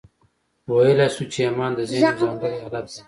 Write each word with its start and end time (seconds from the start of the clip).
ویلای 0.75 1.09
شو 1.15 1.23
چې 1.33 1.39
ایمان 1.45 1.71
د 1.77 1.79
ذهن 1.89 2.03
یو 2.03 2.19
ځانګړی 2.23 2.57
حالت 2.63 2.85
دی 2.91 2.97